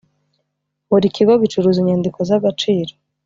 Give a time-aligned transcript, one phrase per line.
[0.89, 2.91] buri kigo gicuruza inyandiko z’ agaciro.